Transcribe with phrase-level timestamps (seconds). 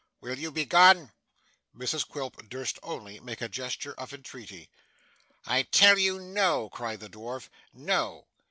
[0.19, 1.11] Will you begone?'
[1.77, 4.67] Mrs Quilp durst only make a gesture of entreaty.
[5.45, 7.49] 'I tell you no,' cried the dwarf.
[7.71, 8.25] 'No.